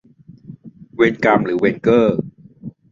[0.95, 2.17] เวนกำหรือเวนเกอร์